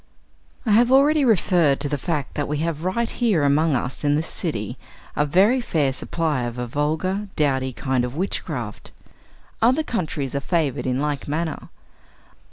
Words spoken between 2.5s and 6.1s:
have right here among us in this city a very fair